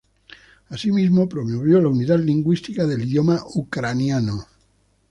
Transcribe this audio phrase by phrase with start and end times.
[0.71, 4.47] Asimismo, promovió la unidad lingüística del idioma ucraniano.